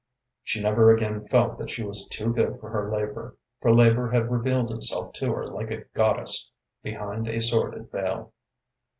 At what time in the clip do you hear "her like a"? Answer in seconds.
5.31-5.83